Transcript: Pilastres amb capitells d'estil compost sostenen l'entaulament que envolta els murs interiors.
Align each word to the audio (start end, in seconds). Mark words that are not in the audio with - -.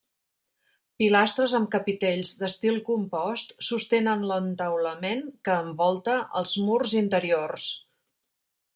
Pilastres 1.01 1.53
amb 1.59 1.69
capitells 1.75 2.31
d'estil 2.39 2.79
compost 2.89 3.55
sostenen 3.69 4.27
l'entaulament 4.33 5.23
que 5.49 5.61
envolta 5.69 6.19
els 6.43 6.59
murs 6.71 7.01
interiors. 7.07 7.73